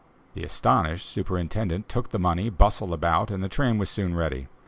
The 0.33 0.43
astonished 0.43 1.05
superintendent 1.07 1.87
took 1.87 2.09
the 2.09 2.17
money, 2.17 2.49
bustled 2.49 2.91
about, 2.91 3.29
and 3.29 3.43
the 3.43 3.47
train 3.47 3.77
was 3.77 3.87
soon 3.91 4.15
ready. 4.15 4.47